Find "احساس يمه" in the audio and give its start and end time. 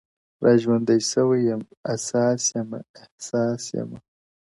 3.01-3.99